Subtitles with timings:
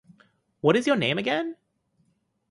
[0.61, 1.57] What is your name again?